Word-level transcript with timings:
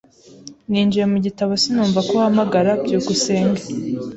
Ninjiye 0.69 1.05
mu 1.11 1.17
gitabo 1.25 1.51
sinumva 1.61 1.99
ko 2.07 2.11
uhamagara. 2.19 2.71
byukusenge 2.83 3.63